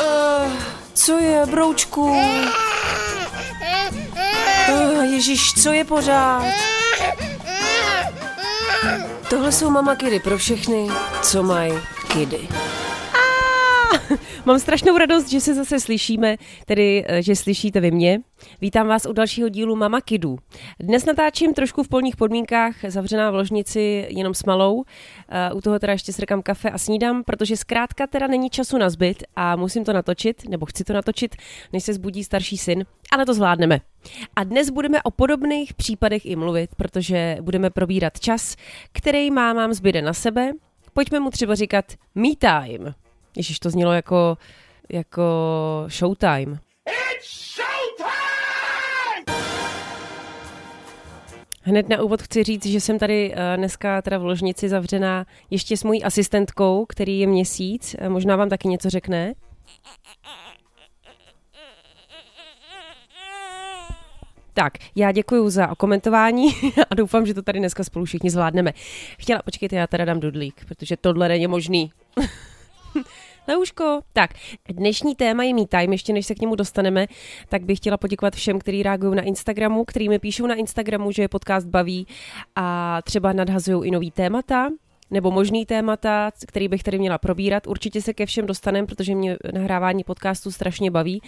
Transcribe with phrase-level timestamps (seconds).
[0.00, 0.52] Uh,
[0.94, 2.16] co je, broučku?
[4.68, 6.44] Uh, Ježíš, co je pořád?
[9.30, 10.88] Tohle jsou mama kidy pro všechny,
[11.22, 11.72] co mají
[12.08, 12.48] kidy.
[14.46, 18.20] Mám strašnou radost, že se zase slyšíme, tedy eh, že slyšíte vy mě.
[18.60, 20.38] Vítám vás u dalšího dílu Mama Kidu.
[20.80, 24.84] Dnes natáčím trošku v polních podmínkách, zavřená v ložnici jenom s malou.
[25.28, 28.90] Eh, u toho teda ještě srkám kafe a snídám, protože zkrátka teda není času na
[28.90, 31.36] zbyt a musím to natočit, nebo chci to natočit,
[31.72, 33.80] než se zbudí starší syn, ale to zvládneme.
[34.36, 38.56] A dnes budeme o podobných případech i mluvit, protože budeme probírat čas,
[38.92, 40.52] který má mám zbyde na sebe.
[40.92, 41.84] Pojďme mu třeba říkat
[42.14, 42.94] me time.
[43.36, 44.38] Ježíš, to znělo jako,
[44.88, 45.22] jako
[45.88, 46.58] showtime.
[51.62, 55.76] Hned na úvod chci říct, že jsem tady eh, dneska teda v ložnici zavřená ještě
[55.76, 57.96] s mojí asistentkou, který je měsíc.
[57.98, 59.34] Eh, Možná vám taky něco řekne.
[64.54, 66.48] Tak, já děkuji za komentování
[66.90, 68.72] a doufám, že to tady dneska spolu všichni zvládneme.
[69.18, 71.92] Chtěla, počkejte, já teda dám dudlík, protože tohle není možný.
[73.48, 74.00] Leuško.
[74.12, 74.30] Tak,
[74.68, 77.06] dnešní téma je Me Time, ještě než se k němu dostaneme,
[77.48, 81.22] tak bych chtěla poděkovat všem, kteří reagují na Instagramu, který mi píšou na Instagramu, že
[81.22, 82.06] je podcast baví
[82.56, 84.68] a třeba nadhazují i nový témata,
[85.10, 87.66] nebo možný témata, který bych tady měla probírat.
[87.66, 91.22] Určitě se ke všem dostaneme, protože mě nahrávání podcastu strašně baví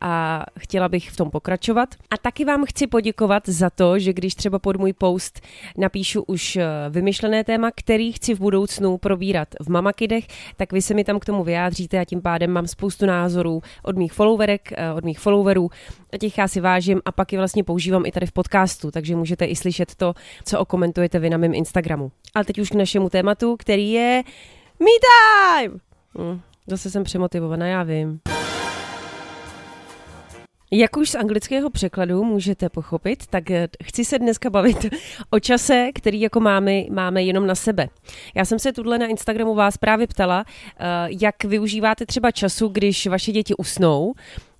[0.00, 1.94] a chtěla bych v tom pokračovat.
[2.10, 5.40] A taky vám chci poděkovat za to, že když třeba pod můj post
[5.76, 10.94] napíšu už eh, vymyšlené téma, který chci v budoucnu probírat v Mamakidech, tak vy se
[10.94, 14.92] mi tam k tomu vyjádříte a tím pádem mám spoustu názorů od mých followerek, eh,
[14.92, 15.70] od mých followerů,
[16.18, 19.44] těch já si vážím a pak je vlastně používám i tady v podcastu, takže můžete
[19.44, 22.12] i slyšet to, co okomentujete vy na mém Instagramu.
[22.34, 24.22] Ale teď už k našemu tématu, který je
[24.80, 25.80] Me Time!
[26.18, 28.20] Hm, zase jsem přemotivovaná, já vím.
[30.76, 34.86] Jak už z anglického překladu můžete pochopit, tak eh, chci se dneska bavit
[35.30, 37.88] o čase, který jako máme, máme jenom na sebe.
[38.34, 40.84] Já jsem se tuhle na Instagramu vás právě ptala, eh,
[41.20, 44.14] jak využíváte třeba času, když vaše děti usnou,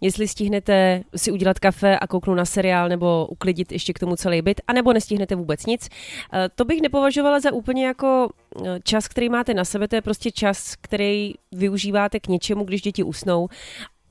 [0.04, 4.42] jestli stihnete si udělat kafe a kouknout na seriál nebo uklidit ještě k tomu celý
[4.42, 5.88] byt, anebo nestihnete vůbec nic.
[6.32, 8.28] Eh, To bych nepovažovala za úplně jako
[8.82, 13.02] čas, který máte na sebe, to je prostě čas, který využíváte k něčemu, když děti
[13.02, 13.48] usnou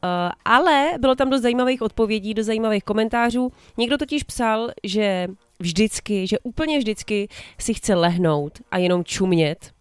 [0.03, 3.51] Uh, ale bylo tam dost zajímavých odpovědí, dost zajímavých komentářů.
[3.77, 5.27] Někdo totiž psal, že
[5.59, 7.27] vždycky, že úplně vždycky
[7.59, 9.71] si chce lehnout a jenom čumět.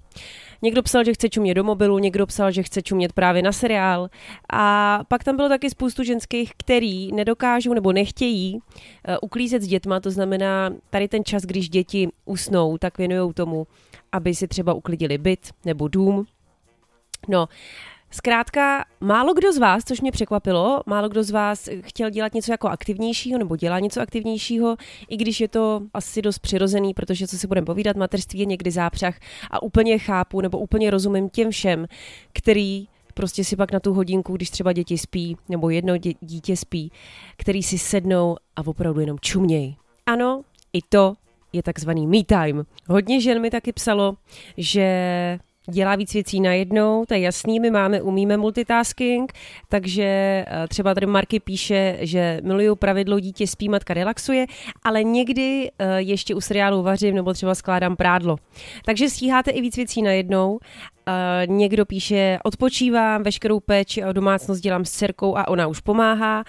[0.62, 4.08] Někdo psal, že chce čumět do mobilu, někdo psal, že chce čumět právě na seriál.
[4.52, 8.60] A pak tam bylo taky spoustu ženských, který nedokážou nebo nechtějí uh,
[9.22, 13.66] uklízet s dětma, to znamená tady ten čas, když děti usnou, tak věnují tomu,
[14.12, 16.26] aby si třeba uklidili byt nebo dům.
[17.28, 17.48] No,
[18.14, 22.52] Zkrátka, málo kdo z vás, což mě překvapilo, málo kdo z vás chtěl dělat něco
[22.52, 24.76] jako aktivnějšího nebo dělá něco aktivnějšího,
[25.08, 28.70] i když je to asi dost přirozený, protože co si budeme povídat, mateřství je někdy
[28.70, 29.14] zápřah
[29.50, 31.86] a úplně chápu nebo úplně rozumím těm všem,
[32.32, 36.56] který prostě si pak na tu hodinku, když třeba děti spí, nebo jedno dě- dítě
[36.56, 36.92] spí,
[37.36, 39.76] který si sednou a opravdu jenom čuměj.
[40.06, 41.14] Ano, i to
[41.52, 42.64] je takzvaný me time.
[42.88, 44.16] Hodně žen mi taky psalo,
[44.56, 45.38] že
[45.70, 49.32] dělá víc věcí najednou, to je jasný, my máme, umíme multitasking,
[49.68, 54.46] takže eh, třeba tady Marky píše, že miluju pravidlo dítě spí, matka relaxuje,
[54.84, 58.36] ale někdy eh, ještě u seriálu vařím nebo třeba skládám prádlo.
[58.84, 60.58] Takže stíháte i víc věcí najednou.
[61.08, 66.44] Uh, někdo píše, odpočívám, veškerou péči a domácnost dělám s dcerkou a ona už pomáhá.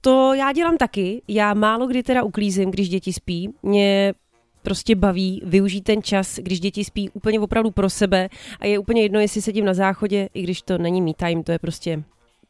[0.00, 1.22] To já dělám taky.
[1.28, 3.50] Já málo kdy teda uklízím, když děti spí.
[3.62, 4.14] Mě
[4.62, 8.28] prostě baví využít ten čas, když děti spí úplně opravdu pro sebe
[8.60, 11.52] a je úplně jedno, jestli sedím na záchodě, i když to není me time, to
[11.52, 12.02] je prostě,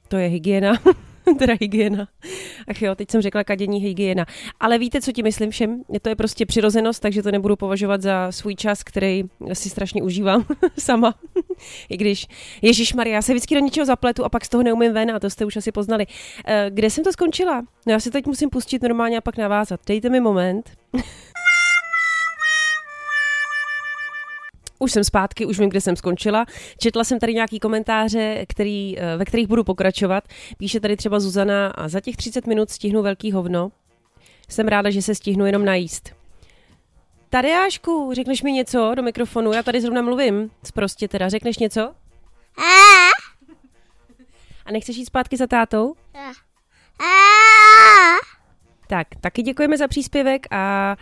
[0.08, 0.72] to je hygiena.
[1.38, 2.08] teda hygiena.
[2.68, 4.26] Ach jo, teď jsem řekla kadění hygiena.
[4.60, 5.82] Ale víte, co ti myslím všem?
[6.02, 10.44] To je prostě přirozenost, takže to nebudu považovat za svůj čas, který si strašně užívám
[10.78, 11.14] sama.
[11.88, 12.26] I když,
[12.62, 15.20] Ježíš Maria, já se vždycky do něčeho zapletu a pak z toho neumím ven a
[15.20, 16.06] to jste už asi poznali.
[16.46, 17.60] Eh, Kde jsem to skončila?
[17.86, 19.80] No já si teď musím pustit normálně a pak navázat.
[19.86, 20.70] Dejte mi moment.
[24.82, 26.46] Už jsem zpátky, už vím, kde jsem skončila.
[26.78, 30.24] Četla jsem tady nějaký komentáře, který, eh, ve kterých budu pokračovat.
[30.58, 33.72] Píše tady třeba Zuzana, a za těch 30 minut stihnu velký hovno.
[34.48, 36.14] Jsem ráda, že se stihnu jenom najíst.
[37.30, 39.52] Tadeášku, řekneš mi něco do mikrofonu?
[39.52, 40.50] Já tady zrovna mluvím.
[40.74, 41.94] Prostě teda, řekneš něco?
[44.64, 45.94] A nechceš jít zpátky za tátou?
[48.86, 50.96] Tak, taky děkujeme za příspěvek a,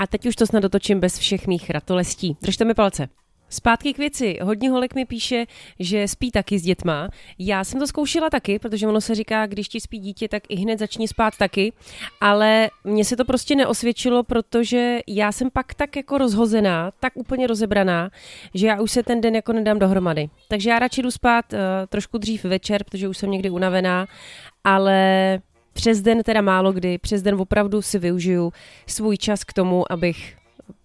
[0.00, 2.36] a teď už to snad dotočím bez všech mých ratolestí.
[2.42, 3.08] Držte mi palce.
[3.48, 4.38] Zpátky k věci.
[4.42, 5.46] Hodně holek mi píše,
[5.78, 7.08] že spí taky s dětma.
[7.38, 10.56] Já jsem to zkoušela taky, protože ono se říká, když ti spí dítě, tak i
[10.56, 11.72] hned začni spát taky.
[12.20, 17.46] Ale mně se to prostě neosvědčilo, protože já jsem pak tak jako rozhozená, tak úplně
[17.46, 18.10] rozebraná,
[18.54, 20.28] že já už se ten den jako nedám dohromady.
[20.48, 21.58] Takže já radši jdu spát uh,
[21.88, 24.06] trošku dřív večer, protože už jsem někdy unavená,
[24.64, 25.38] ale
[25.72, 28.52] přes den teda málo kdy, přes den opravdu si využiju
[28.86, 30.36] svůj čas k tomu, abych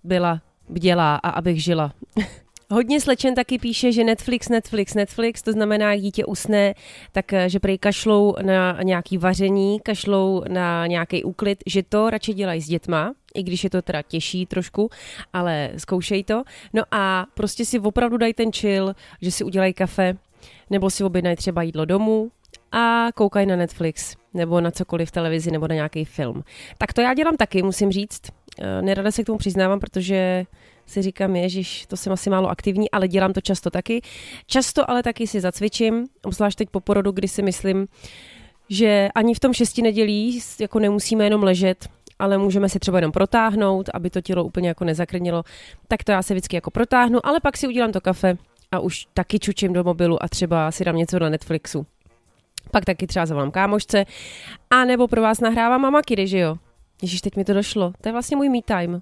[0.04, 1.94] byla bdělá a abych žila.
[2.72, 6.74] Hodně slečen taky píše, že Netflix, Netflix, Netflix, to znamená, jak dítě usne,
[7.12, 12.34] tak eh, že prej kašlou na nějaký vaření, kašlou na nějaký úklid, že to radši
[12.34, 14.90] dělají s dětma, i když je to teda těžší trošku,
[15.34, 16.44] ale zkoušej to.
[16.74, 20.18] No a prostě si opravdu dají ten chill, že si udělají kafe,
[20.70, 22.32] nebo si objednají třeba jídlo domů
[22.76, 26.44] a koukají na Netflix, nebo na cokoliv v televizi, nebo na nějaký film.
[26.78, 28.22] Tak to já dělám taky, musím říct.
[28.62, 30.46] Eh, nerada se k tomu přiznávám, protože
[30.86, 34.02] si říkám, ježiš, to jsem asi málo aktivní, ale dělám to často taky.
[34.46, 37.88] Často ale taky si zacvičím, obzvlášť teď po porodu, kdy si myslím,
[38.70, 41.88] že ani v tom šesti nedělí jako nemusíme jenom ležet,
[42.20, 45.44] ale můžeme si třeba jenom protáhnout, aby to tělo úplně jako nezakrnilo.
[45.88, 48.38] Tak to já se vždycky jako protáhnu, ale pak si udělám to kafe
[48.72, 51.86] a už taky čučím do mobilu a třeba si dám něco na Netflixu.
[52.76, 54.06] Pak taky třeba zavolám kámošce,
[54.70, 56.56] a nebo pro vás nahrávám Mama Kiddy, že jo?
[57.02, 57.94] Ježíš, teď mi to došlo.
[58.02, 59.02] To je vlastně můj me time.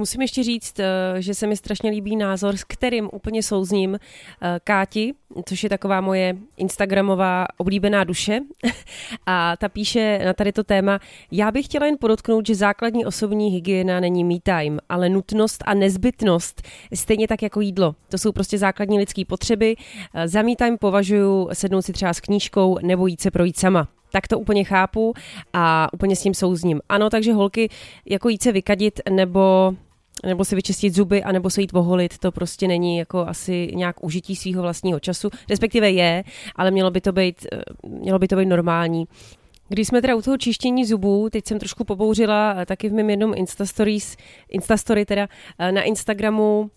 [0.00, 4.60] Musím ještě říct, eh, že se mi strašně líbí názor, s kterým úplně souzním eh,
[4.64, 5.14] Káti,
[5.48, 8.40] což je taková moje Instagramová oblíbená duše.
[9.26, 11.00] A ta píše na tady to téma,
[11.30, 15.74] já bych chtěla jen podotknout, že základní osobní hygiena není me time, ale nutnost a
[15.74, 16.62] nezbytnost,
[16.94, 17.94] stejně tak jako jídlo.
[18.08, 19.76] To jsou prostě základní lidské potřeby.
[20.14, 23.88] Eh, za me time považuji sednout si třeba s knížkou nebo jít se projít sama
[24.12, 25.14] tak to úplně chápu
[25.52, 26.80] a úplně s tím souzním.
[26.88, 27.68] Ano, takže holky
[28.06, 29.74] jako jít se vykadit nebo
[30.26, 34.36] nebo si vyčistit zuby, anebo se jít voholit, to prostě není jako asi nějak užití
[34.36, 36.24] svého vlastního času, respektive je,
[36.56, 39.04] ale mělo by to být, eh, mělo by to být normální.
[39.68, 43.10] Když jsme teda u toho čištění zubů, teď jsem trošku pobouřila eh, taky v mém
[43.10, 44.16] jednom Instastories,
[44.48, 45.28] Instastory teda
[45.58, 46.70] eh, na Instagramu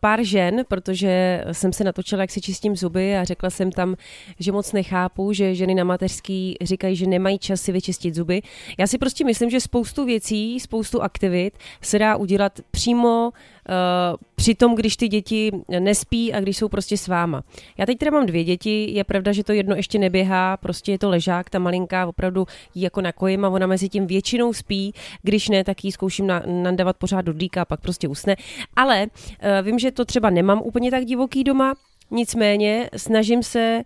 [0.00, 3.96] pár žen, protože jsem se natočila, jak si čistím zuby a řekla jsem tam,
[4.38, 8.42] že moc nechápu, že ženy na mateřský říkají, že nemají čas si vyčistit zuby.
[8.78, 13.32] Já si prostě myslím, že spoustu věcí, spoustu aktivit se dá udělat přímo
[13.70, 17.42] uh, při tom, když ty děti nespí a když jsou prostě s váma.
[17.78, 20.98] Já teď teda mám dvě děti, je pravda, že to jedno ještě neběhá, prostě je
[20.98, 25.48] to ležák, ta malinká opravdu jí jako nakojím a ona mezi tím většinou spí, když
[25.48, 28.36] ne, tak ji zkouším na, nandavat pořád do dýka a pak prostě usne.
[28.76, 31.74] Ale uh, vím, že to třeba nemám úplně tak divoký doma,
[32.10, 33.82] nicméně snažím se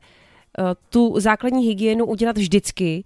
[0.88, 3.04] tu základní hygienu udělat vždycky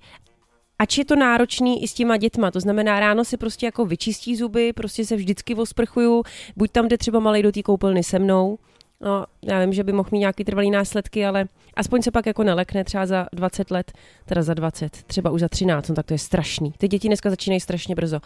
[0.79, 4.37] ač je to náročný i s těma dětma, to znamená ráno si prostě jako vyčistí
[4.37, 6.23] zuby, prostě se vždycky osprchuju,
[6.57, 8.59] buď tam jde třeba malej do té koupelny se mnou,
[9.01, 11.45] No, já vím, že by mohl mít nějaký trvalý následky, ale
[11.77, 13.93] aspoň se pak jako nelekne třeba za 20 let,
[14.25, 16.73] teda za 20, třeba už za 13, no tak to je strašný.
[16.79, 18.21] Ty děti dneska začínají strašně brzo.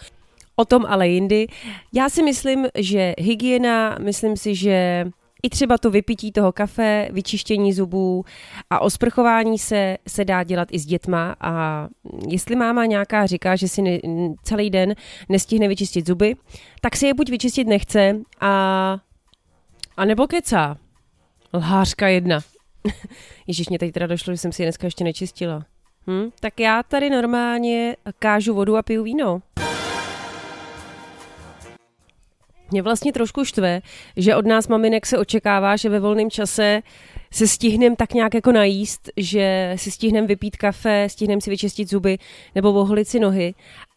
[0.56, 1.46] O tom ale jindy.
[1.92, 5.06] Já si myslím, že hygiena, myslím si, že
[5.42, 8.24] i třeba to vypití toho kafe, vyčištění zubů
[8.70, 11.88] a osprchování se, se dá dělat i s dětma a
[12.28, 13.98] jestli máma nějaká říká, že si ne,
[14.42, 14.94] celý den
[15.28, 16.36] nestihne vyčistit zuby,
[16.80, 18.98] tak si je buď vyčistit nechce a,
[19.96, 20.76] a nebo kecá.
[21.54, 22.40] Lhářka jedna.
[23.46, 25.64] Ježíš, mě teď teda došlo, že jsem si je dneska ještě nečistila.
[26.06, 26.30] Hm?
[26.40, 29.42] Tak já tady normálně kážu vodu a piju víno.
[32.72, 33.80] Mě vlastně trošku štve,
[34.16, 36.82] že od nás maminek se očekává, že ve volném čase
[37.30, 42.18] se stihneme tak nějak jako najíst, že si stihneme vypít kafe, stihneme si vyčistit zuby
[42.54, 43.54] nebo oholit si nohy.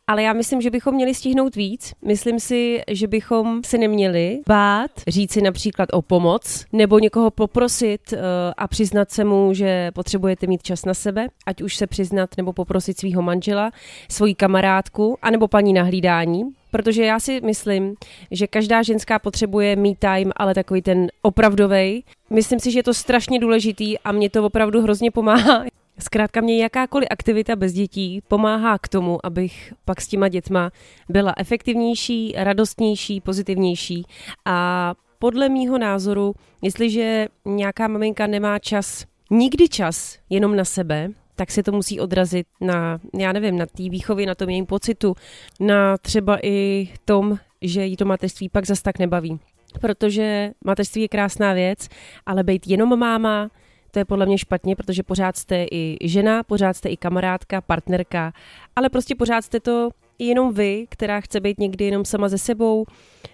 [0.08, 1.94] Ale já myslím, že bychom měli stihnout víc.
[2.06, 8.02] Myslím si, že bychom se neměli bát říct si například o pomoc nebo někoho poprosit
[8.14, 8.20] uh,
[8.58, 12.54] a přiznat se mu, že potřebujete mít čas na sebe, ať už se přiznat nebo
[12.54, 13.72] poprosit svého manžela,
[14.10, 16.44] svoji kamarádku, anebo paní na hlídání,
[16.76, 17.96] protože já si myslím,
[18.32, 22.04] že každá ženská potřebuje me time, ale takový ten opravdový.
[22.30, 25.64] Myslím si, že je to strašně důležitý a mě to opravdu hrozně pomáhá.
[26.00, 30.72] Zkrátka mě jakákoliv aktivita bez dětí pomáhá k tomu, abych pak s těma dětma
[31.10, 34.06] byla efektivnější, radostnější, pozitivnější
[34.46, 41.52] a podle mýho názoru, jestliže nějaká maminka nemá čas, nikdy čas jenom na sebe, tak
[41.52, 45.16] se to musí odrazit na, já nevím, na té výchově, na tom jejím pocitu,
[45.60, 49.40] na třeba i tom, že jí to mateřství pak zas tak nebaví.
[49.82, 51.88] Protože mateřství je krásná věc,
[52.26, 53.50] ale být jenom máma,
[53.92, 58.34] to je podle mě špatně, protože pořád jste i žena, pořád jste i kamarádka, partnerka,
[58.76, 59.90] ale prostě pořád jste to
[60.20, 62.86] jenom vy, která chce být někdy jenom sama ze sebou,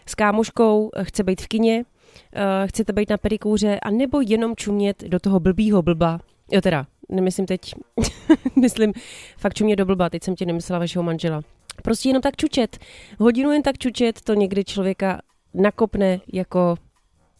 [0.05, 5.03] s kámoškou, chce být v kině, uh, chcete být na pedikůře, a nebo jenom čumět
[5.03, 6.19] do toho blbýho blba.
[6.51, 7.73] Jo teda, nemyslím teď,
[8.61, 8.93] myslím
[9.37, 11.41] fakt čumět do blba, teď jsem tě nemyslela vašeho manžela.
[11.83, 12.77] Prostě jenom tak čučet.
[13.19, 15.21] Hodinu jen tak čučet, to někdy člověka
[15.53, 16.75] nakopne jako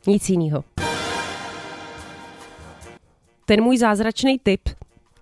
[0.08, 0.64] nic jiného.
[3.46, 4.70] Ten můj zázračný tip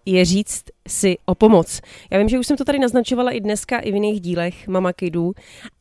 [0.06, 1.82] je říct si o pomoc.
[2.12, 4.94] Já vím, že už jsem to tady naznačovala i dneska, i v jiných dílech Mama
[4.94, 5.34] Kidů,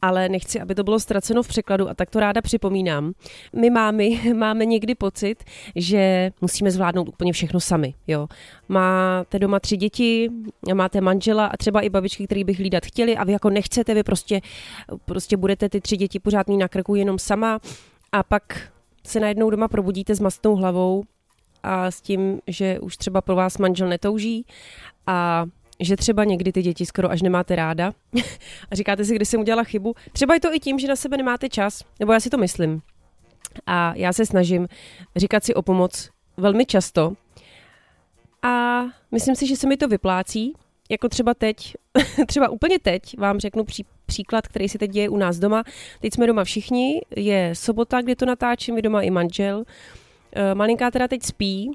[0.02, 3.12] ale nechci, aby to bylo ztraceno v překladu a tak to ráda připomínám.
[3.56, 5.44] My mámy máme někdy pocit,
[5.76, 7.94] že musíme zvládnout úplně všechno sami.
[8.06, 8.28] Jo.
[8.68, 10.30] Máte doma tři děti,
[10.74, 14.02] máte manžela a třeba i babičky, který by hlídat chtěli a vy jako nechcete, vy
[14.02, 14.40] prostě,
[15.04, 17.58] prostě budete ty tři děti pořád mít na krku jenom sama
[18.12, 18.70] a pak
[19.06, 21.04] se najednou doma probudíte s mastnou hlavou
[21.62, 24.46] a s tím, že už třeba pro vás manžel netouží
[25.06, 25.46] a
[25.80, 27.92] že třeba někdy ty děti skoro až nemáte ráda
[28.70, 29.94] a říkáte si, kdy jsem udělala chybu.
[30.12, 32.82] Třeba je to i tím, že na sebe nemáte čas, nebo já si to myslím.
[33.66, 34.68] A já se snažím
[35.16, 37.12] říkat si o pomoc velmi často
[38.42, 40.52] a myslím si, že se mi to vyplácí,
[40.90, 41.74] jako třeba teď,
[42.26, 45.62] třeba úplně teď vám řeknu pří, příklad, který se teď děje u nás doma.
[46.00, 49.64] Teď jsme doma všichni, je sobota, kdy to natáčím, je doma i manžel.
[50.32, 51.70] Eh, malinká teda teď spí,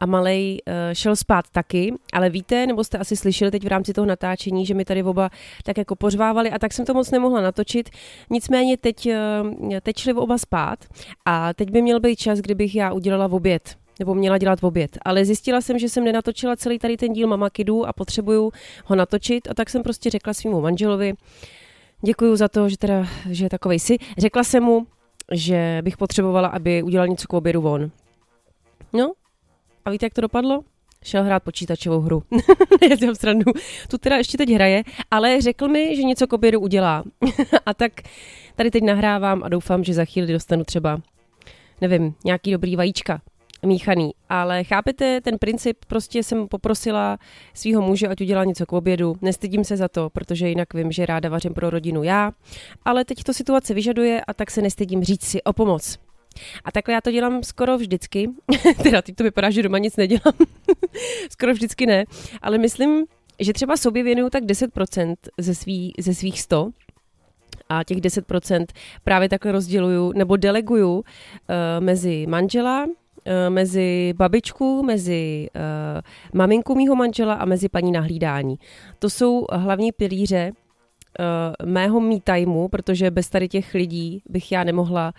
[0.00, 3.92] a malej uh, šel spát taky, ale víte, nebo jste asi slyšeli teď v rámci
[3.92, 5.30] toho natáčení, že mi tady oba
[5.64, 7.90] tak jako pořvávali a tak jsem to moc nemohla natočit.
[8.30, 10.78] Nicméně teď, uh, teď šli oba spát
[11.24, 14.66] a teď by měl být čas, kdybych já udělala v oběd nebo měla dělat v
[14.66, 14.98] oběd.
[15.02, 18.52] Ale zjistila jsem, že jsem nenatočila celý tady ten díl Mama Kidu a potřebuju
[18.84, 21.14] ho natočit a tak jsem prostě řekla svýmu manželovi,
[22.02, 23.98] děkuju za to, že teda, že je takovej si.
[24.18, 24.86] Řekla jsem mu,
[25.32, 27.90] že bych potřebovala, aby udělal něco k obědu von.
[28.92, 29.12] No,
[29.84, 30.62] a víte, jak to dopadlo?
[31.04, 32.22] Šel hrát počítačovou hru.
[32.90, 33.52] Já srandu.
[33.88, 37.04] Tu teda ještě teď hraje, ale řekl mi, že něco k obědu udělá.
[37.66, 37.92] a tak
[38.56, 41.00] tady teď nahrávám a doufám, že za chvíli dostanu třeba,
[41.80, 43.20] nevím, nějaký dobrý vajíčka
[43.66, 44.10] míchaný.
[44.28, 47.18] Ale chápete, ten princip, prostě jsem poprosila
[47.54, 49.16] svého muže, ať udělá něco k obědu.
[49.22, 52.32] Nestydím se za to, protože jinak vím, že ráda vařím pro rodinu já.
[52.84, 55.98] Ale teď to situace vyžaduje a tak se nestydím říct si o pomoc.
[56.64, 58.30] A takhle já to dělám skoro vždycky.
[58.82, 60.34] teda teď to vypadá, že doma nic nedělám.
[61.30, 62.04] skoro vždycky ne.
[62.42, 63.04] Ale myslím,
[63.40, 66.70] že třeba sobě věnuju tak 10% ze, svý, ze svých 100
[67.68, 68.66] a těch 10%
[69.04, 71.04] právě takhle rozděluju nebo deleguju uh,
[71.80, 72.86] mezi manžela,
[73.48, 76.00] mezi babičku, mezi uh,
[76.34, 78.58] maminku mýho manžela a mezi paní nahlídání.
[78.98, 84.64] To jsou hlavní pilíře uh, mého me timeu, protože bez tady těch lidí bych já
[84.64, 85.12] nemohla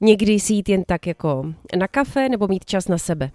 [0.00, 3.30] někdy si jít jen tak jako na kafe nebo mít čas na sebe.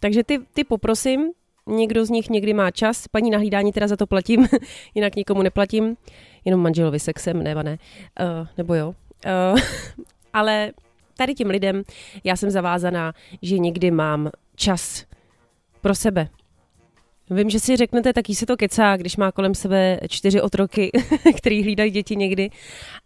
[0.00, 1.30] Takže ty, ty poprosím,
[1.66, 4.48] někdo z nich někdy má čas, paní nahlídání teda za to platím,
[4.94, 5.96] jinak nikomu neplatím,
[6.44, 7.78] jenom manželovi sexem, nebo ne,
[8.20, 8.94] uh, nebo jo.
[9.52, 9.60] Uh,
[10.32, 10.72] ale
[11.22, 11.82] tady těm lidem
[12.24, 13.12] já jsem zavázaná,
[13.42, 15.04] že někdy mám čas
[15.80, 16.28] pro sebe,
[17.30, 20.90] Vím, že si řeknete, taký se to kecá, když má kolem sebe čtyři otroky,
[21.36, 22.50] který hlídají děti někdy,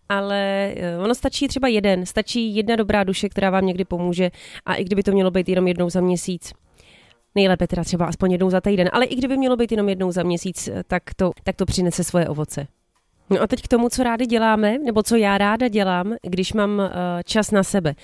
[0.09, 4.31] ale eh, ono stačí třeba jeden, stačí jedna dobrá duše, která vám někdy pomůže
[4.67, 6.53] a i kdyby to mělo být jenom jednou za měsíc,
[7.35, 10.23] nejlépe teda třeba aspoň jednou za týden, ale i kdyby mělo být jenom jednou za
[10.23, 12.67] měsíc, eh, tak to, tak to přinese svoje ovoce.
[13.31, 16.79] No a teď k tomu, co rádi děláme, nebo co já ráda dělám, když mám
[16.79, 16.87] uh,
[17.25, 17.95] čas na sebe.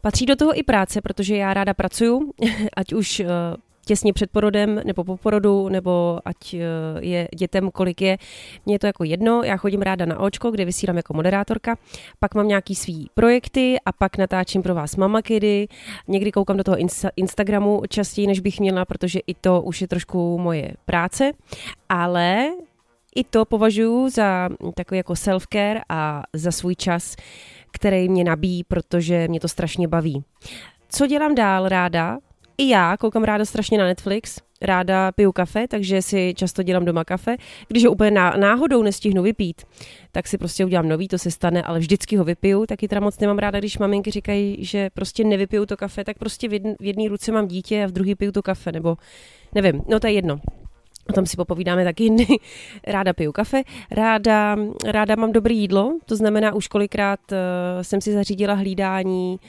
[0.00, 2.32] Patří do toho i práce, protože já ráda pracuju,
[2.76, 3.26] ať už uh,
[3.88, 6.60] těsně před porodem nebo po porodu, nebo ať eh,
[7.00, 8.18] je dětem kolik je.
[8.66, 11.76] Mně je to jako jedno, já chodím ráda na očko, kde vysílám jako moderátorka,
[12.18, 15.68] pak mám nějaký svý projekty a pak natáčím pro vás Mama Kidy,
[16.08, 19.88] někdy koukám do toho insta- Instagramu častěji, než bych měla, protože i to už je
[19.88, 21.32] trošku moje práce,
[21.88, 22.50] ale
[23.16, 27.16] i to považuji za takový jako self-care a za svůj čas,
[27.72, 30.24] který mě nabíjí, protože mě to strašně baví.
[30.88, 32.18] Co dělám dál ráda?
[32.58, 37.04] I já koukám ráda strašně na Netflix, ráda piju kafe, takže si často dělám doma
[37.04, 37.36] kafe.
[37.68, 39.62] Když ho úplně náhodou nestihnu vypít,
[40.12, 42.66] tak si prostě udělám nový, to se stane, ale vždycky ho vypiju.
[42.66, 46.48] Taky teda moc nemám ráda, když maminky říkají, že prostě nevypiju to kafe, tak prostě
[46.48, 48.96] v, jedn, v jedné ruce mám dítě a v druhé piju to kafe, nebo
[49.54, 50.40] nevím, no to je jedno.
[51.08, 52.04] O tom si popovídáme taky.
[52.04, 52.26] Jindy.
[52.86, 57.38] Ráda piju kafe, ráda, ráda mám dobré jídlo, to znamená už kolikrát uh,
[57.82, 59.40] jsem si zařídila hlídání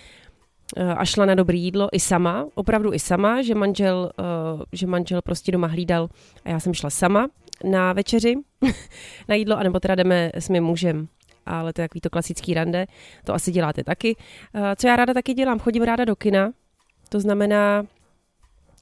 [0.77, 4.87] Eh, a šla na dobré jídlo i sama, opravdu i sama, že manžel, uh, že
[4.87, 6.09] manžel prostě doma hlídal
[6.45, 7.27] a já jsem šla sama
[7.63, 8.35] na večeři
[9.27, 11.07] na jídlo, anebo teda jdeme s mým mužem.
[11.45, 12.85] Ale to je takový to klasický rande,
[13.23, 14.15] to asi děláte taky.
[14.15, 16.51] Uh, co já ráda taky dělám, chodím ráda do kina,
[17.09, 17.85] to znamená,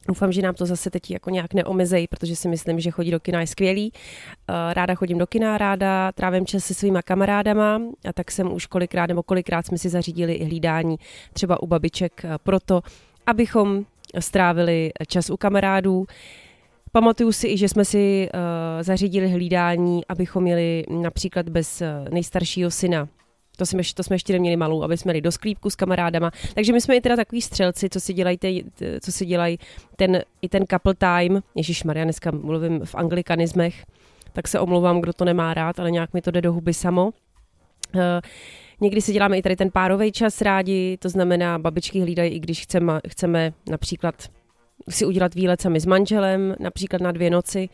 [0.08, 3.20] Doufám, že nám to zase teď jako nějak neomezejí, protože si myslím, že chodí do
[3.20, 3.92] kina je skvělý.
[3.94, 8.66] Eh, ráda chodím do kina, ráda trávím čas se svýma kamarádama a tak jsem už
[8.66, 10.98] kolikrát nebo kolikrát jsme si zařídili i hlídání
[11.34, 12.82] třeba u babiček eh, proto,
[13.26, 13.86] abychom
[14.20, 16.06] strávili čas u kamarádů.
[16.92, 18.40] Pamatuju si i, že jsme si uh,
[18.84, 23.08] zařídili hlídání, abychom jeli například bez nejstaršího syna
[23.58, 26.32] to jsme, to jsme ještě neměli malou, aby jsme jeli do sklípku s kamarádama.
[26.54, 28.48] Takže my jsme i teda takový střelci, co si dělají, te,
[29.02, 29.60] co si dělají
[29.96, 31.42] ten, i ten couple time.
[31.56, 33.86] Ježíš Maria, dneska mluvím v anglikanismech,
[34.34, 37.06] tak se omlouvám, kdo to nemá rád, ale nějak mi to jde do huby samo.
[37.96, 38.02] Uh,
[38.82, 42.62] Někdy si děláme i tady ten párový čas rádi, to znamená, babičky hlídají, i když
[42.62, 44.16] chceme, chceme například
[44.90, 47.70] si udělat výlet sami s manželem, například na dvě noci,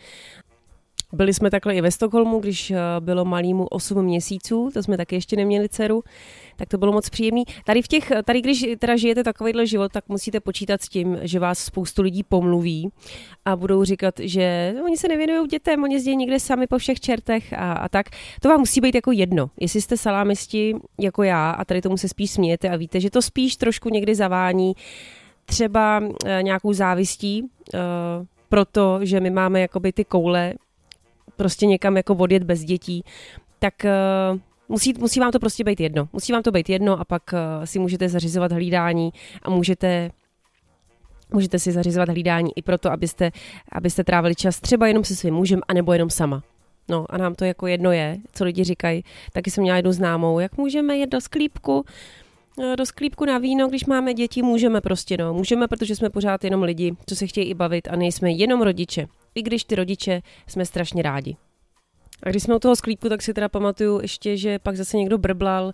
[1.13, 5.15] byli jsme takhle i ve Stockholmu, když eh, bylo malýmu 8 měsíců, to jsme taky
[5.15, 6.03] ještě neměli dceru,
[6.55, 7.43] tak to bylo moc příjemný.
[7.65, 11.39] Tady, v těch, tady když teda žijete takovýhle život, tak musíte počítat s tím, že
[11.39, 12.89] vás spoustu lidí pomluví
[13.45, 17.53] a budou říkat, že oni se nevěnují dětem, oni jezdí někde sami po všech čertech
[17.53, 18.05] a, a tak.
[18.41, 19.49] To vám musí být jako jedno.
[19.59, 23.21] Jestli jste salámisti jako já a tady tomu se spíš smějete a víte, že to
[23.21, 24.73] spíš trošku někdy zavání
[25.45, 27.79] třeba e, nějakou závistí, e,
[28.49, 30.53] proto, že my máme jakoby ty koule
[31.35, 33.03] prostě někam jako odjet bez dětí,
[33.59, 36.09] tak uh, musí, musí vám to prostě být jedno.
[36.13, 40.09] Musí vám to být jedno a pak uh, si můžete zařizovat hlídání a můžete
[41.33, 43.31] můžete si zařizovat hlídání i proto, abyste,
[43.71, 46.43] abyste trávili čas třeba jenom se svým mužem, anebo jenom sama.
[46.89, 49.03] No a nám to jako jedno je, co lidi říkají.
[49.33, 51.85] Taky jsem měla jednu známou, jak můžeme jet do sklípku,
[52.63, 55.33] eh, do sklípku na víno, když máme děti, můžeme prostě, no.
[55.33, 59.07] Můžeme, protože jsme pořád jenom lidi, co se chtějí i bavit a nejsme jenom rodiče
[59.35, 61.35] i když ty rodiče jsme strašně rádi.
[62.23, 65.17] A když jsme u toho sklípku, tak si teda pamatuju ještě, že pak zase někdo
[65.17, 65.73] brblal,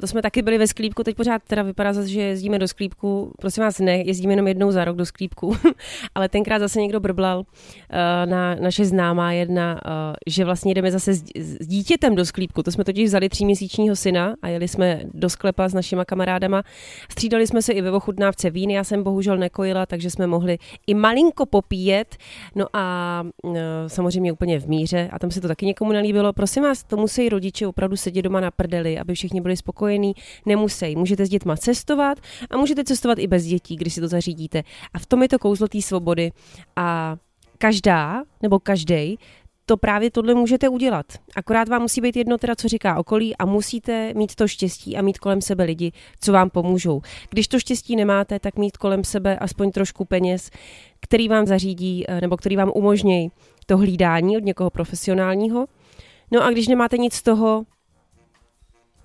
[0.00, 3.32] to jsme taky byli ve sklípku, teď pořád teda vypadá zase, že jezdíme do sklípku.
[3.38, 5.56] Prosím vás, ne, jezdíme jenom jednou za rok do sklípku,
[6.14, 7.44] ale tenkrát zase někdo brblal
[7.90, 9.90] eh, na naše známá jedna, eh,
[10.26, 11.22] že vlastně jdeme zase s,
[11.66, 12.62] dítětem do sklípku.
[12.62, 16.62] To jsme totiž vzali tříměsíčního syna a jeli jsme do sklepa s našima kamarádama.
[17.10, 20.94] Střídali jsme se i ve ochutnávce vín, já jsem bohužel nekojila, takže jsme mohli i
[20.94, 22.16] malinko popíjet.
[22.54, 23.24] No a
[23.86, 26.32] samozřejmě úplně v míře a tam se to taky někomu nelíbilo.
[26.32, 30.14] Prosím vás, to musí rodiče opravdu sedět doma na prdeli, aby všichni byli spokojení spokojený,
[30.46, 30.96] nemusí.
[30.96, 32.18] Můžete s dětma cestovat
[32.50, 34.62] a můžete cestovat i bez dětí, když si to zařídíte.
[34.94, 36.32] A v tom je to kouzlo té svobody.
[36.76, 37.16] A
[37.58, 39.18] každá nebo každý
[39.66, 41.06] to právě tohle můžete udělat.
[41.36, 45.02] Akorát vám musí být jedno teda, co říká okolí a musíte mít to štěstí a
[45.02, 47.00] mít kolem sebe lidi, co vám pomůžou.
[47.30, 50.50] Když to štěstí nemáte, tak mít kolem sebe aspoň trošku peněz,
[51.00, 53.30] který vám zařídí eh, nebo který vám umožní
[53.66, 55.66] to hlídání od někoho profesionálního.
[56.30, 57.64] No a když nemáte nic z toho,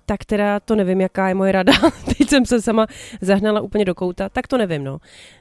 [0.06, 1.72] tak teda to nevím, jaká je moje rada.
[2.18, 2.86] Teď jsem se sama
[3.20, 4.98] zahnala úplně do kouta, tak to nevím, no.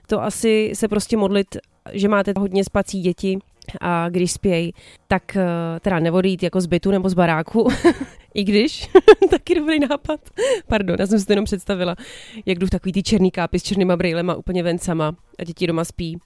[0.08, 1.58] To asi se prostě modlit,
[1.94, 3.40] že máte hodně spací děti
[3.82, 4.74] a když spějí,
[5.08, 7.68] tak eh, teda nevodít jako z bytu nebo z baráku,
[8.34, 8.90] i když,
[9.30, 10.20] taky dobrý nápad.
[10.68, 11.96] Pardon, já jsem si to jenom představila,
[12.46, 15.68] jak jdu v takový ty černý kápy s černýma brýlema úplně ven sama a děti
[15.68, 16.18] doma spí.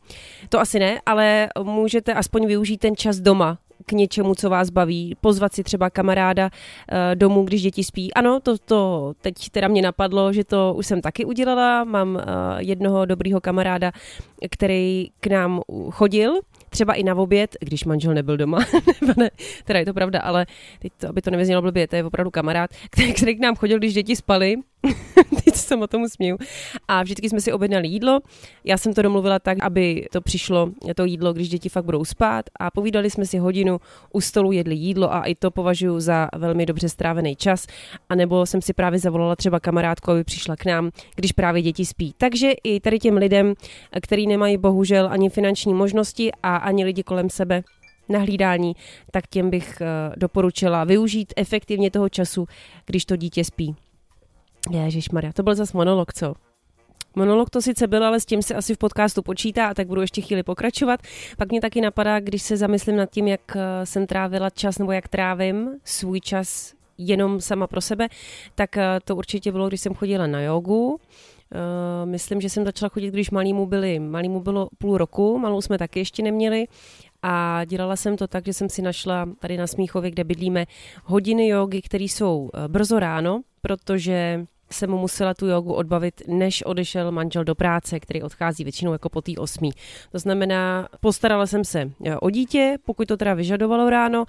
[0.50, 5.16] To asi ne, ale můžete aspoň využít ten čas doma, k něčemu, co vás baví,
[5.22, 8.14] pozvat si třeba kamaráda uh, domů, když děti spí.
[8.14, 11.84] Ano, to, to teď teda mě napadlo, že to už jsem taky udělala.
[11.84, 12.22] Mám uh,
[12.58, 13.92] jednoho dobrýho kamaráda,
[14.50, 18.60] který k nám chodil, třeba i na oběd, když manžel nebyl doma,
[19.18, 19.30] ne,
[19.64, 20.46] teda je to pravda, ale
[20.80, 22.70] teď to, aby to nevyznělo blbě, to je opravdu kamarád,
[23.16, 24.56] který, k nám chodil, když děti spaly,
[25.66, 26.38] se o tomu směju,
[26.88, 28.20] a vždycky jsme si objednali jídlo,
[28.64, 32.46] já jsem to domluvila tak, aby to přišlo, to jídlo, když děti fakt budou spát
[32.60, 33.80] a povídali jsme si hodinu
[34.14, 37.68] u stolu, jedli jídlo a i to považuji za velmi dobře strávený čas,
[38.10, 41.86] a nebo jsem si právě zavolala třeba kamarádku, aby přišla k nám, když právě děti
[41.86, 42.14] spí.
[42.18, 43.54] Takže i tady těm lidem,
[44.02, 47.64] který nemají bohužel ani finanční možnosti a ani lidi kolem sebe
[48.10, 48.76] na hlídání,
[49.12, 52.48] tak těm bych uh, doporučila využít efektivně toho času,
[52.86, 53.76] když to dítě spí.
[54.72, 56.34] Ježíš Maria, to byl zase monolog, co?
[57.16, 60.02] Monolog to sice byl, ale s tím se asi v podcastu počítá a tak budu
[60.02, 61.00] ještě chvíli pokračovat.
[61.38, 64.92] Pak mě taky napadá, když se zamyslím nad tím, jak eh, jsem trávila čas nebo
[64.92, 68.08] jak trávím svůj čas jenom sama pro sebe,
[68.56, 71.00] tak eh, to určitě bylo, když jsem chodila na jogu.
[71.56, 75.78] Uh, myslím, že jsem začala chodit, když malýmu, byli, malýmu bylo půl roku, malou jsme
[75.78, 76.66] taky ještě neměli
[77.22, 80.66] a dělala jsem to tak, že jsem si našla tady na Smíchově, kde bydlíme,
[81.04, 86.64] hodiny jogy, které jsou eh, brzo ráno, protože jsem mu musela tu jogu odbavit, než
[86.64, 89.72] odešel manžel do práce, který odchází většinou jako po té osmí.
[90.12, 94.26] To znamená, postarala jsem se eh, o dítě, pokud to teda vyžadovalo ráno,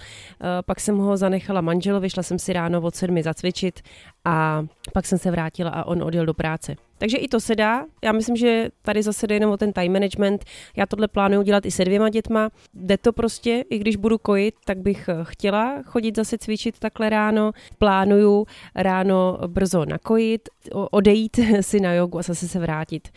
[0.66, 3.80] pak jsem ho zanechala manželovi, šla jsem si ráno od sedmi zacvičit
[4.24, 6.76] a pak jsem se vrátila a on odjel do práce.
[6.98, 7.84] Takže i to se dá.
[8.04, 10.44] Já myslím, že tady zase jde jenom o ten time management.
[10.76, 12.50] Já tohle plánuju dělat i se dvěma dětma.
[12.74, 17.10] Jde to prostě, i když budu kojit, tak bych eh, chtěla chodit zase cvičit takhle
[17.10, 17.52] ráno.
[17.78, 23.08] Plánuju ráno brzo nakojit, odejít si na jogu a zase se vrátit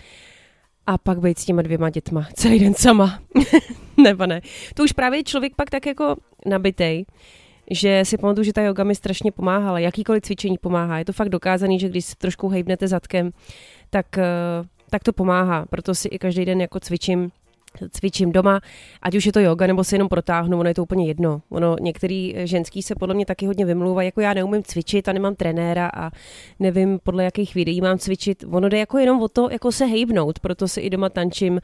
[0.89, 3.19] a pak být s těma dvěma dětma celý den sama.
[3.97, 4.41] Nebo ne.
[4.73, 6.15] To už právě člověk pak tak jako
[6.45, 7.05] nabitej,
[7.71, 9.79] že si pamatuju, že ta yoga mi strašně pomáhala.
[9.79, 10.97] Jakýkoliv cvičení pomáhá.
[10.97, 13.31] Je to fakt dokázaný, že když si trošku hejbnete zadkem,
[13.89, 14.23] tak, eh,
[14.89, 15.65] tak to pomáhá.
[15.65, 17.31] Proto si i každý den jako cvičím
[17.91, 18.61] cvičím doma,
[19.01, 21.41] ať už je to yoga, nebo se jenom protáhnu, ono je to úplně jedno.
[21.49, 25.35] Ono, některý ženský se podle mě taky hodně vymlouvají, jako já neumím cvičit a nemám
[25.35, 26.11] trenéra a
[26.59, 28.43] nevím podle jakých videí mám cvičit.
[28.51, 31.61] Ono jde jako jenom o to, jako se hejbnout, proto si i doma tančím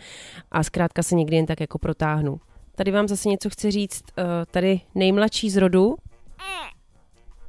[0.51, 2.39] a zkrátka se někdy jen tak jako protáhnu.
[2.75, 5.95] Tady vám zase něco chci říct, eh, tady nejmladší z rodu.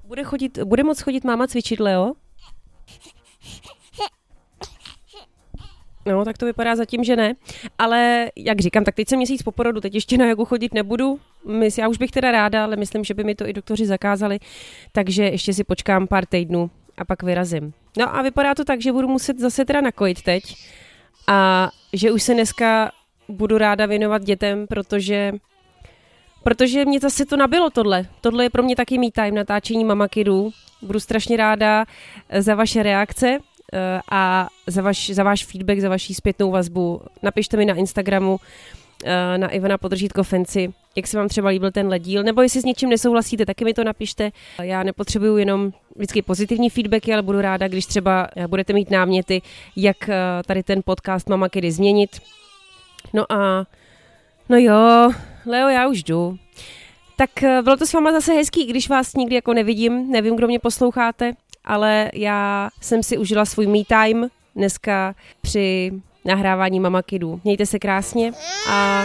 [0.05, 2.13] Bude, chodit, bude moc chodit máma cvičit, Leo?
[6.07, 7.35] No, tak to vypadá zatím, že ne.
[7.79, 11.21] Ale jak říkám, tak teď jsem měsíc po porodu, teď ještě na jogu chodit nebudu.
[11.79, 14.39] Já už bych teda ráda, ale myslím, že by mi to i doktoři zakázali,
[14.93, 17.73] takže ještě si počkám pár týdnů a pak vyrazím.
[17.99, 20.57] No a vypadá to tak, že budu muset zase teda nakojit teď
[21.27, 22.91] a že už se dneska
[23.29, 25.33] budu ráda věnovat dětem, protože
[26.43, 28.07] protože mě zase to nabilo tohle.
[28.21, 30.51] Tohle je pro mě taky me time, natáčení Mama Kidů.
[30.83, 31.85] Budu strašně ráda
[32.39, 33.39] za vaše reakce
[33.73, 37.01] Eh, a za, vaš, za váš feedback, za vaši zpětnou vazbu.
[37.23, 38.41] Napište mi na Instagramu
[39.05, 42.65] eh, na Ivana Podržítko Fenci, jak se vám třeba líbil ten díl, nebo jestli s
[42.65, 44.33] něčím nesouhlasíte, taky mi to napište.
[44.63, 49.43] Já nepotřebuju jenom vždycky pozitivní feedbacky, ale budu ráda, když třeba eh, budete mít náměty,
[49.77, 49.97] jak
[50.47, 52.11] tady ten podcast Mama kedy změnit.
[53.13, 53.67] No a
[54.49, 55.11] no jo,
[55.47, 56.39] Leo, já už jdu.
[57.17, 57.31] Tak
[57.63, 61.33] bylo to s váma zase hezký, když vás nikdy jako nevidím, nevím, kdo mě posloucháte,
[61.65, 65.93] ale já jsem si užila svůj me time dneska při
[66.25, 67.41] nahrávání Mama Kidů.
[67.45, 68.33] Mějte se krásně
[68.71, 69.05] a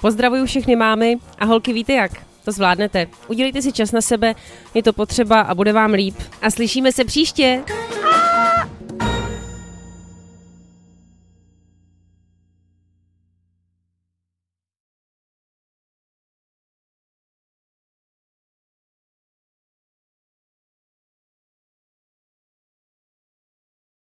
[0.00, 2.12] pozdravuju všechny mámy a holky víte jak.
[2.44, 3.06] To zvládnete.
[3.28, 4.34] Udělejte si čas na sebe,
[4.74, 6.14] je to potřeba a bude vám líp.
[6.42, 7.62] A slyšíme se příště.